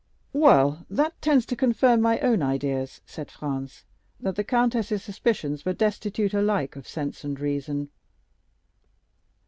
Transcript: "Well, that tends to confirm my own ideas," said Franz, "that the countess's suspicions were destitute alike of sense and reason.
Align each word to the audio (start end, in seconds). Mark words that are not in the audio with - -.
"Well, 0.33 0.83
that 0.89 1.21
tends 1.21 1.45
to 1.45 1.55
confirm 1.55 2.01
my 2.01 2.19
own 2.21 2.41
ideas," 2.41 3.01
said 3.05 3.29
Franz, 3.29 3.83
"that 4.19 4.35
the 4.35 4.43
countess's 4.43 5.03
suspicions 5.03 5.63
were 5.63 5.73
destitute 5.73 6.33
alike 6.33 6.75
of 6.75 6.87
sense 6.87 7.23
and 7.23 7.39
reason. 7.39 7.89